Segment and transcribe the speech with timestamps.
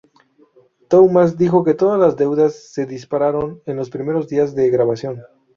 [0.89, 5.21] Tuomas dijo que todas las dudas se disiparon en los primeros días de grabación.